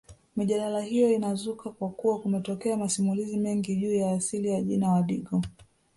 Mijadala 0.35 0.81
hiyo 0.81 1.11
inazuka 1.11 1.69
kwa 1.69 1.89
kuwa 1.89 2.19
kumetokea 2.19 2.77
masimulizi 2.77 3.37
mengi 3.37 3.75
juu 3.75 3.93
ya 3.93 4.11
asili 4.11 4.47
ya 4.47 4.61
jina 4.61 4.91
Wadigo 4.91 5.41